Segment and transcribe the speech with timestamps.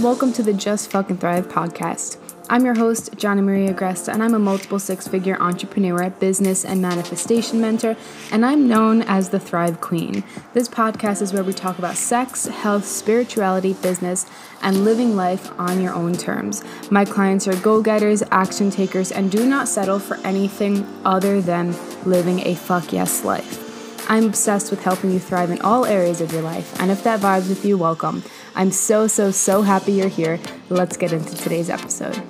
[0.00, 2.16] Welcome to the Just Fucking Thrive podcast.
[2.48, 6.80] I'm your host, Johnny Maria Gresta, and I'm a multiple six figure entrepreneur, business, and
[6.80, 7.98] manifestation mentor,
[8.32, 10.24] and I'm known as the Thrive Queen.
[10.54, 14.24] This podcast is where we talk about sex, health, spirituality, business,
[14.62, 16.64] and living life on your own terms.
[16.90, 21.76] My clients are go getters, action takers, and do not settle for anything other than
[22.06, 23.66] living a fuck yes life.
[24.08, 27.20] I'm obsessed with helping you thrive in all areas of your life, and if that
[27.20, 28.24] vibes with you, welcome.
[28.54, 30.38] I'm so, so, so happy you're here.
[30.68, 32.20] Let's get into today's episode.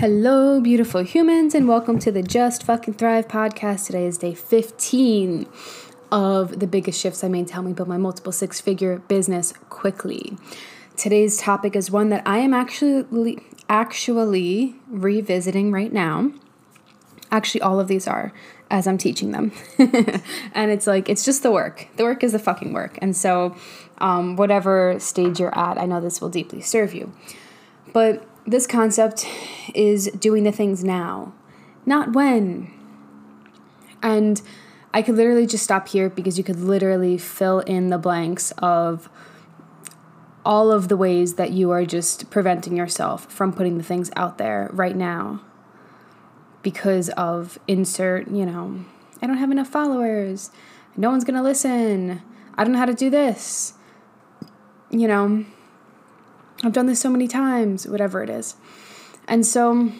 [0.00, 3.84] Hello, beautiful humans, and welcome to the Just Fucking Thrive podcast.
[3.84, 5.46] Today is day 15
[6.10, 9.52] of the biggest shifts I made to help me build my multiple six figure business
[9.68, 10.38] quickly.
[10.96, 16.32] Today's topic is one that I am actually actually revisiting right now.
[17.30, 18.32] Actually, all of these are
[18.70, 19.52] as I'm teaching them.
[20.54, 21.88] and it's like, it's just the work.
[21.96, 22.98] The work is the fucking work.
[23.02, 23.54] And so,
[23.98, 27.12] um, whatever stage you're at, I know this will deeply serve you.
[27.92, 29.26] But this concept
[29.74, 31.32] is doing the things now,
[31.86, 32.70] not when.
[34.02, 34.42] And
[34.92, 39.08] I could literally just stop here because you could literally fill in the blanks of
[40.44, 44.38] all of the ways that you are just preventing yourself from putting the things out
[44.38, 45.42] there right now
[46.62, 48.84] because of insert, you know,
[49.22, 50.50] I don't have enough followers.
[50.96, 52.20] No one's going to listen.
[52.56, 53.74] I don't know how to do this.
[54.90, 55.44] You know,
[56.62, 58.56] I've done this so many times, whatever it is.
[59.26, 59.92] And so,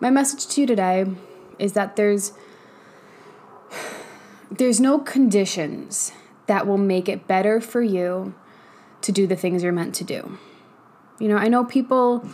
[0.00, 1.06] my message to you today
[1.58, 2.32] is that there's
[4.50, 6.12] there's no conditions
[6.46, 8.34] that will make it better for you
[9.02, 10.38] to do the things you're meant to do.
[11.18, 12.28] You know, I know people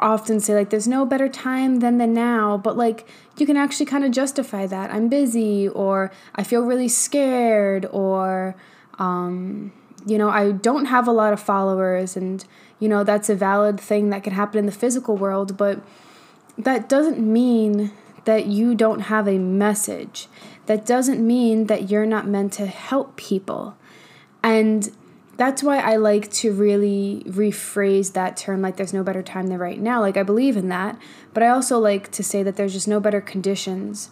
[0.00, 3.86] often say like there's no better time than the now, but like you can actually
[3.86, 4.92] kind of justify that.
[4.92, 8.56] I'm busy or I feel really scared or
[8.98, 9.72] um
[10.06, 12.44] you know, I don't have a lot of followers, and,
[12.78, 15.80] you know, that's a valid thing that can happen in the physical world, but
[16.56, 17.92] that doesn't mean
[18.24, 20.28] that you don't have a message.
[20.66, 23.76] That doesn't mean that you're not meant to help people.
[24.42, 24.90] And
[25.38, 29.58] that's why I like to really rephrase that term like there's no better time than
[29.58, 30.00] right now.
[30.00, 30.98] Like I believe in that,
[31.32, 34.10] but I also like to say that there's just no better conditions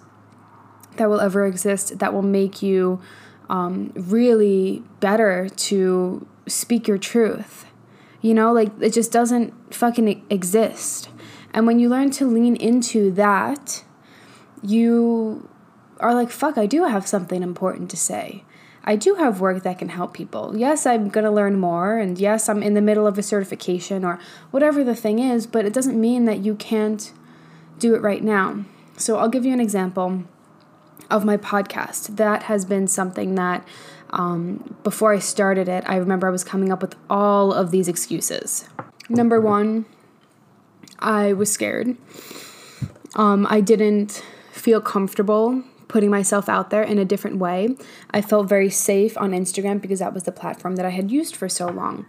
[0.96, 3.00] that will ever exist that will make you
[3.48, 7.66] um, really better to speak your truth.
[8.20, 11.08] You know, like it just doesn't fucking exist.
[11.52, 13.84] And when you learn to lean into that,
[14.62, 15.48] you
[16.00, 18.44] are like, fuck, I do have something important to say.
[18.84, 20.56] I do have work that can help people.
[20.56, 21.98] Yes, I'm going to learn more.
[21.98, 24.20] And yes, I'm in the middle of a certification or
[24.52, 27.12] whatever the thing is, but it doesn't mean that you can't
[27.78, 28.64] do it right now.
[28.96, 30.24] So I'll give you an example
[31.10, 32.16] of my podcast.
[32.16, 33.66] That has been something that
[34.10, 37.88] um, before I started it, I remember I was coming up with all of these
[37.88, 38.68] excuses.
[39.08, 39.86] Number one,
[40.98, 41.96] I was scared.
[43.14, 44.22] Um, I didn't
[44.52, 47.76] feel comfortable putting myself out there in a different way.
[48.10, 51.36] I felt very safe on Instagram because that was the platform that I had used
[51.36, 52.06] for so long.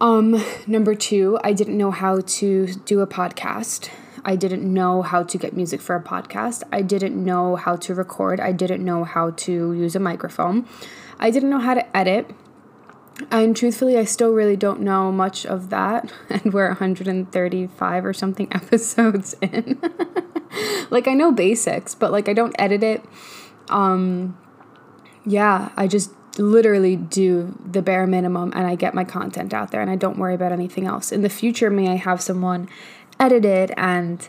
[0.00, 3.90] Um, number two, I didn't know how to do a podcast.
[4.28, 6.62] I didn't know how to get music for a podcast.
[6.70, 8.40] I didn't know how to record.
[8.40, 10.66] I didn't know how to use a microphone.
[11.18, 12.30] I didn't know how to edit.
[13.30, 16.12] And truthfully, I still really don't know much of that.
[16.28, 19.80] And we're 135 or something episodes in.
[20.90, 23.02] like, I know basics, but like, I don't edit it.
[23.70, 24.36] Um,
[25.24, 29.80] yeah, I just literally do the bare minimum and I get my content out there
[29.80, 31.12] and I don't worry about anything else.
[31.12, 32.68] In the future, may I have someone
[33.20, 34.28] edit it and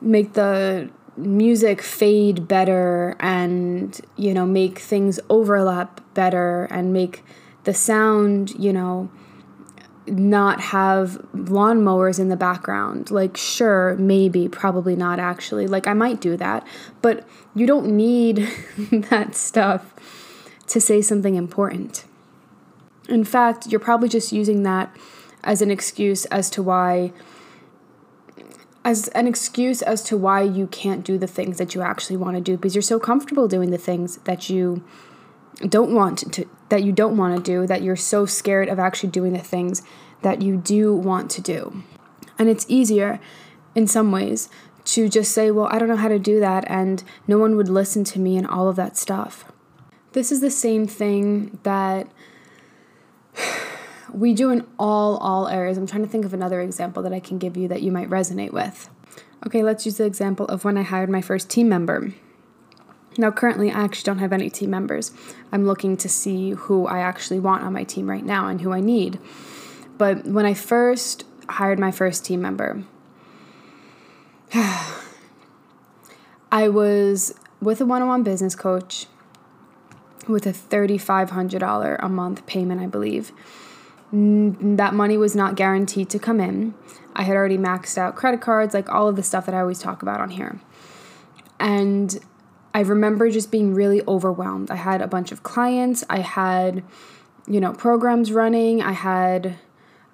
[0.00, 7.22] make the music fade better and you know make things overlap better and make
[7.64, 9.10] the sound you know
[10.06, 13.10] not have lawnmowers in the background.
[13.10, 15.66] Like sure maybe probably not actually.
[15.66, 16.66] Like i might do that
[17.02, 18.48] but you don't need
[19.10, 19.94] that stuff
[20.68, 22.04] to say something important.
[23.08, 24.94] In fact you're probably just using that
[25.42, 27.12] as an excuse as to why
[28.90, 32.36] as an excuse as to why you can't do the things that you actually want
[32.36, 34.82] to do because you're so comfortable doing the things that you
[35.68, 39.08] don't want to that you don't want to do that you're so scared of actually
[39.08, 39.82] doing the things
[40.22, 41.84] that you do want to do.
[42.36, 43.20] And it's easier
[43.76, 44.48] in some ways
[44.86, 47.68] to just say, "Well, I don't know how to do that," and no one would
[47.68, 49.44] listen to me and all of that stuff.
[50.12, 52.08] this is the same thing that
[54.12, 55.78] we do in all all areas.
[55.78, 58.10] I'm trying to think of another example that I can give you that you might
[58.10, 58.88] resonate with.
[59.46, 62.12] Okay, let's use the example of when I hired my first team member.
[63.16, 65.12] Now, currently, I actually don't have any team members.
[65.50, 68.72] I'm looking to see who I actually want on my team right now and who
[68.72, 69.18] I need.
[69.98, 72.84] But when I first hired my first team member,
[76.52, 79.06] I was with a one on one business coach
[80.28, 83.32] with a $3,500 a month payment, I believe.
[84.12, 86.74] That money was not guaranteed to come in.
[87.14, 89.78] I had already maxed out credit cards, like all of the stuff that I always
[89.78, 90.60] talk about on here.
[91.58, 92.18] And
[92.72, 94.70] I remember just being really overwhelmed.
[94.70, 96.82] I had a bunch of clients, I had,
[97.46, 99.58] you know, programs running, I had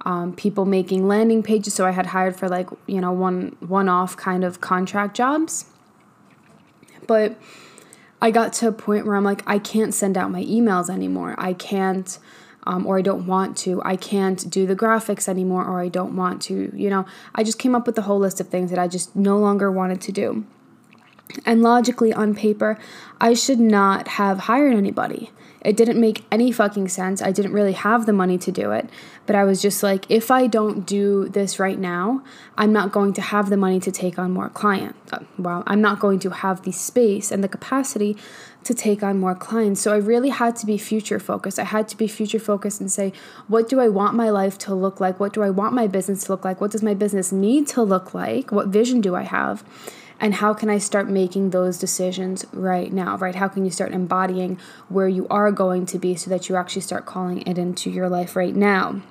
[0.07, 1.75] um, people making landing pages.
[1.75, 5.67] So I had hired for like, you know, one one off kind of contract jobs.
[7.07, 7.37] But
[8.23, 11.35] I got to a point where I'm like, I can't send out my emails anymore.
[11.39, 12.19] I can't,
[12.67, 13.81] um, or I don't want to.
[13.85, 16.73] I can't do the graphics anymore, or I don't want to.
[16.75, 19.15] You know, I just came up with a whole list of things that I just
[19.15, 20.45] no longer wanted to do.
[21.45, 22.79] And logically, on paper,
[23.21, 25.31] I should not have hired anybody.
[25.61, 27.20] It didn't make any fucking sense.
[27.20, 28.88] I didn't really have the money to do it.
[29.26, 32.23] But I was just like, if I don't do this right now,
[32.56, 35.12] I'm not going to have the money to take on more clients.
[35.12, 38.17] Uh, well, I'm not going to have the space and the capacity
[38.64, 39.81] to take on more clients.
[39.81, 41.59] So I really had to be future focused.
[41.59, 43.12] I had to be future focused and say,
[43.47, 45.20] what do I want my life to look like?
[45.20, 46.61] What do I want my business to look like?
[46.61, 48.50] What does my business need to look like?
[48.50, 49.64] What vision do I have?
[50.19, 53.35] And how can I start making those decisions right now, right?
[53.35, 54.59] How can you start embodying
[54.89, 58.09] where you are going to be so that you actually start calling it into your
[58.09, 59.03] life right now?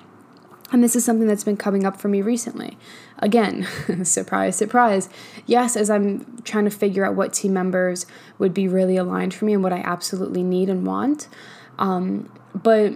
[0.72, 2.76] And this is something that's been coming up for me recently.
[3.18, 3.68] Again,
[4.02, 5.08] surprise, surprise.
[5.46, 8.04] Yes, as I'm trying to figure out what team members
[8.38, 11.28] would be really aligned for me and what I absolutely need and want.
[11.78, 12.94] Um, but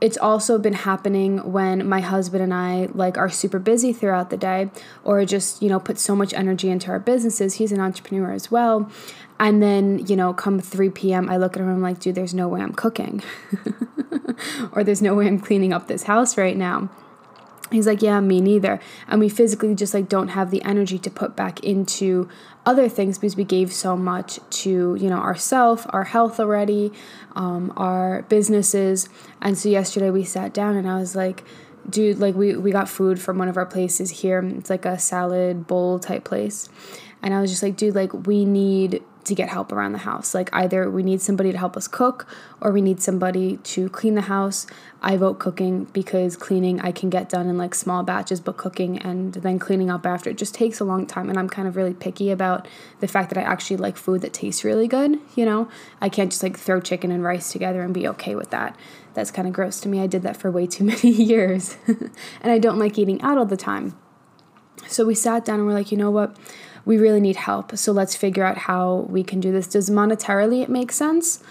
[0.00, 4.36] it's also been happening when my husband and I like are super busy throughout the
[4.36, 4.70] day
[5.02, 7.54] or just, you know, put so much energy into our businesses.
[7.54, 8.90] He's an entrepreneur as well.
[9.40, 12.34] And then, you know, come 3 p.m., I look at him I'm like, dude, there's
[12.34, 13.22] no way I'm cooking.
[14.72, 16.90] or there's no way I'm cleaning up this house right now.
[17.70, 18.80] He's like, yeah, me neither.
[19.06, 22.28] And we physically just like don't have the energy to put back into
[22.68, 26.92] other things because we gave so much to, you know, ourself, our health already,
[27.34, 29.08] um, our businesses.
[29.40, 31.44] And so yesterday we sat down and I was like,
[31.88, 34.40] dude, like we, we got food from one of our places here.
[34.40, 36.68] It's like a salad bowl type place.
[37.22, 40.34] And I was just like, dude, like we need to get help around the house.
[40.34, 42.26] Like either we need somebody to help us cook
[42.60, 44.66] or we need somebody to clean the house.
[45.00, 48.98] I vote cooking because cleaning I can get done in like small batches, but cooking
[48.98, 51.28] and then cleaning up after it just takes a long time.
[51.28, 52.66] And I'm kind of really picky about
[53.00, 55.18] the fact that I actually like food that tastes really good.
[55.36, 55.68] You know,
[56.00, 58.76] I can't just like throw chicken and rice together and be okay with that.
[59.14, 60.00] That's kind of gross to me.
[60.00, 61.76] I did that for way too many years.
[61.86, 63.94] and I don't like eating out all the time.
[64.86, 66.36] So we sat down and we're like, you know what?
[66.88, 67.76] we really need help.
[67.76, 69.66] So let's figure out how we can do this.
[69.66, 71.42] Does monetarily it make sense?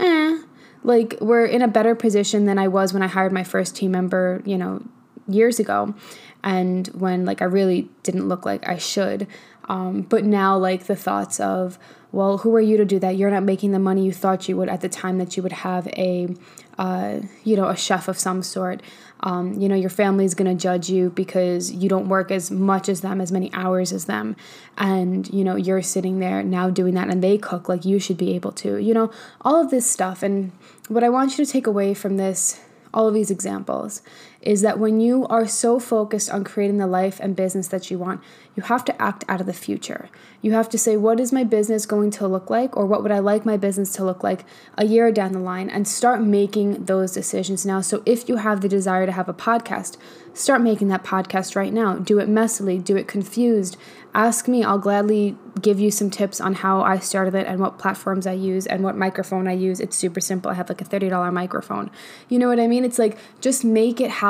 [0.00, 0.38] Eh.
[0.82, 3.90] Like we're in a better position than I was when I hired my first team
[3.90, 4.82] member, you know,
[5.28, 5.94] years ago.
[6.42, 9.26] And when like I really didn't look like I should.
[9.68, 11.78] Um, but now like the thoughts of,
[12.10, 13.16] well, who are you to do that?
[13.16, 15.52] You're not making the money you thought you would at the time that you would
[15.52, 16.34] have a,
[16.78, 18.82] uh, you know, a chef of some sort.
[19.20, 22.88] Um, you know, your family's going to judge you because you don't work as much
[22.88, 24.36] as them, as many hours as them.
[24.76, 28.18] And, you know, you're sitting there now doing that and they cook like you should
[28.18, 30.22] be able to, you know, all of this stuff.
[30.22, 30.52] And
[30.88, 32.60] what I want you to take away from this,
[32.92, 34.02] all of these examples,
[34.40, 37.98] is that when you are so focused on creating the life and business that you
[37.98, 38.20] want,
[38.54, 40.08] you have to act out of the future.
[40.40, 43.12] You have to say, what is my business going to look like, or what would
[43.12, 44.44] I like my business to look like
[44.78, 47.80] a year down the line, and start making those decisions now.
[47.80, 49.96] So, if you have the desire to have a podcast,
[50.32, 51.96] start making that podcast right now.
[51.96, 53.76] Do it messily, do it confused.
[54.14, 57.78] Ask me, I'll gladly give you some tips on how I started it and what
[57.78, 59.78] platforms I use and what microphone I use.
[59.78, 60.50] It's super simple.
[60.50, 61.90] I have like a $30 microphone.
[62.30, 62.84] You know what I mean?
[62.84, 64.25] It's like just make it happen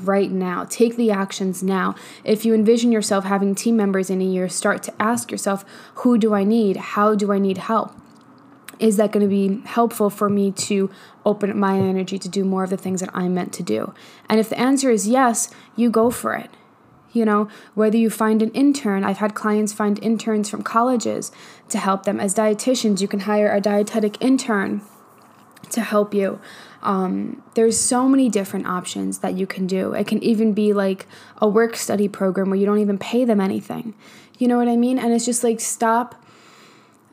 [0.00, 0.66] right now.
[0.68, 1.94] Take the actions now.
[2.24, 5.64] If you envision yourself having team members in a year, start to ask yourself,
[5.96, 6.76] who do I need?
[6.76, 7.92] How do I need help?
[8.78, 10.90] Is that going to be helpful for me to
[11.24, 13.94] open up my energy to do more of the things that I'm meant to do?
[14.28, 16.50] And if the answer is yes, you go for it.
[17.12, 21.30] You know, whether you find an intern, I've had clients find interns from colleges
[21.68, 22.18] to help them.
[22.18, 24.80] As dietitians, you can hire a dietetic intern
[25.70, 26.40] to help you.
[26.82, 29.92] Um, there's so many different options that you can do.
[29.92, 31.06] It can even be like
[31.38, 33.94] a work study program where you don't even pay them anything.
[34.38, 34.98] You know what I mean?
[34.98, 36.16] And it's just like stop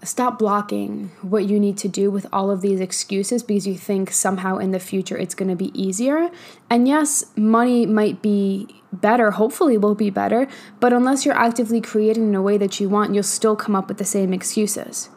[0.03, 4.11] stop blocking what you need to do with all of these excuses because you think
[4.11, 6.29] somehow in the future it's going to be easier.
[6.69, 10.47] And yes, money might be better, hopefully will be better,
[10.79, 13.87] but unless you're actively creating in a way that you want, you'll still come up
[13.87, 15.09] with the same excuses.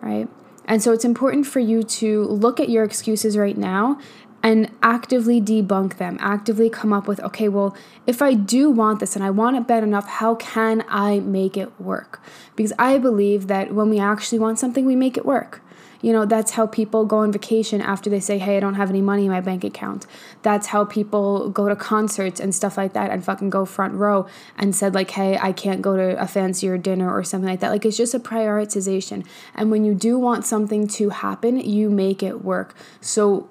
[0.00, 0.28] Right?
[0.66, 3.98] And so it's important for you to look at your excuses right now
[4.42, 7.74] and actively debunk them, actively come up with, okay, well,
[8.06, 11.56] if I do want this and I want it bad enough, how can I make
[11.56, 12.20] it work?
[12.54, 15.62] Because I believe that when we actually want something, we make it work.
[16.04, 18.90] You know, that's how people go on vacation after they say, hey, I don't have
[18.90, 20.06] any money in my bank account.
[20.42, 24.26] That's how people go to concerts and stuff like that and fucking go front row
[24.58, 27.70] and said, like, hey, I can't go to a fancier dinner or something like that.
[27.70, 29.24] Like, it's just a prioritization.
[29.54, 32.74] And when you do want something to happen, you make it work.
[33.00, 33.48] So,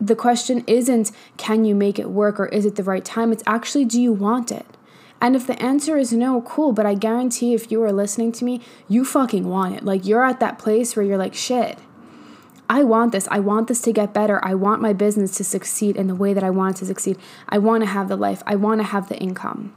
[0.00, 3.32] the question isn't can you make it work or is it the right time?
[3.32, 4.66] It's actually do you want it?
[5.20, 8.44] And if the answer is no, cool, but I guarantee if you are listening to
[8.44, 9.82] me, you fucking want it.
[9.82, 11.78] Like you're at that place where you're like, shit,
[12.68, 13.28] I want this.
[13.30, 14.44] I want this to get better.
[14.44, 17.18] I want my business to succeed in the way that I want it to succeed.
[17.48, 18.42] I want to have the life.
[18.46, 19.74] I want to have the income.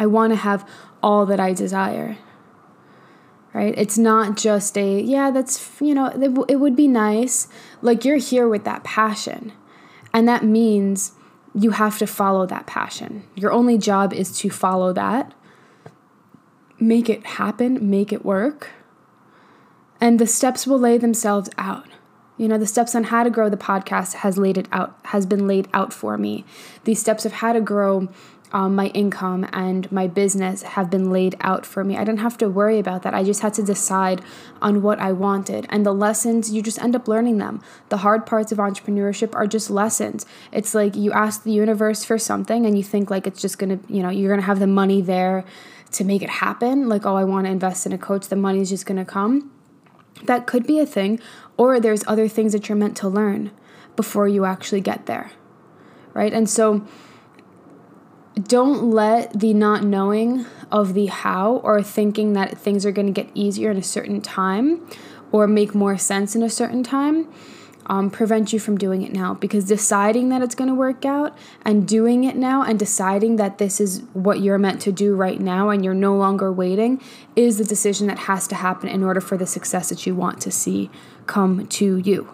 [0.00, 0.68] I want to have
[1.02, 2.16] all that I desire
[3.52, 3.74] right?
[3.76, 7.48] It's not just a, yeah, that's, you know, it, it would be nice.
[7.80, 9.52] Like you're here with that passion.
[10.14, 11.12] And that means
[11.54, 13.24] you have to follow that passion.
[13.34, 15.34] Your only job is to follow that,
[16.80, 18.70] make it happen, make it work.
[20.02, 21.86] And the steps will lay themselves out.
[22.36, 25.26] You know, the steps on how to grow the podcast has laid it out, has
[25.26, 26.44] been laid out for me.
[26.82, 28.08] These steps of how to grow
[28.50, 31.96] um, my income and my business have been laid out for me.
[31.96, 33.14] I didn't have to worry about that.
[33.14, 34.22] I just had to decide
[34.60, 35.66] on what I wanted.
[35.68, 37.62] And the lessons, you just end up learning them.
[37.88, 40.26] The hard parts of entrepreneurship are just lessons.
[40.50, 43.78] It's like you ask the universe for something and you think like it's just gonna,
[43.88, 45.44] you know, you're gonna have the money there
[45.92, 46.88] to make it happen.
[46.88, 49.52] Like, oh, I wanna invest in a coach, the money's just gonna come.
[50.24, 51.20] That could be a thing.
[51.56, 53.50] Or there's other things that you're meant to learn
[53.96, 55.32] before you actually get there.
[56.14, 56.32] Right.
[56.32, 56.86] And so,
[58.40, 63.12] don't let the not knowing of the how or thinking that things are going to
[63.12, 64.86] get easier in a certain time
[65.30, 67.28] or make more sense in a certain time
[67.86, 71.36] um, prevent you from doing it now because deciding that it's going to work out
[71.64, 75.40] and doing it now and deciding that this is what you're meant to do right
[75.40, 77.00] now and you're no longer waiting
[77.36, 80.40] is the decision that has to happen in order for the success that you want
[80.40, 80.90] to see
[81.26, 82.28] come to you.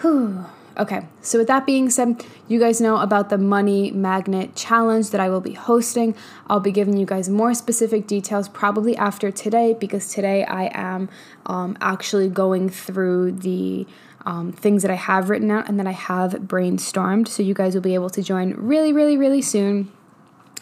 [0.00, 0.46] Whew.
[0.78, 5.20] Okay, so with that being said, you guys know about the Money Magnet Challenge that
[5.20, 6.14] I will be hosting.
[6.46, 11.10] I'll be giving you guys more specific details probably after today because today I am
[11.44, 13.86] um, actually going through the
[14.26, 17.28] um, things that I have written out and that I have brainstormed.
[17.28, 19.90] So you guys will be able to join really, really, really soon.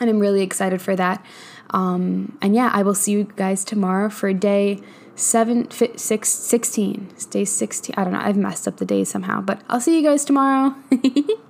[0.01, 1.25] And I'm really excited for that.
[1.71, 4.81] Um, and yeah, I will see you guys tomorrow for day
[5.17, 7.09] seven, six, 16.
[7.31, 7.95] Day 16.
[7.99, 8.21] I don't know.
[8.23, 10.75] I've messed up the days somehow, but I'll see you guys tomorrow.